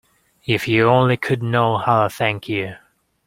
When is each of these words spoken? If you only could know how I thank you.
If 0.47 0.67
you 0.67 0.87
only 0.89 1.15
could 1.15 1.43
know 1.43 1.77
how 1.77 2.05
I 2.05 2.07
thank 2.07 2.49
you. 2.49 2.75